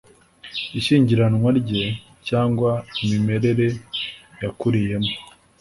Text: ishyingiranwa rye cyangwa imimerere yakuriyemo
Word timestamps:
ishyingiranwa 0.79 1.49
rye 1.59 1.85
cyangwa 2.27 2.71
imimerere 3.03 3.67
yakuriyemo 4.41 5.11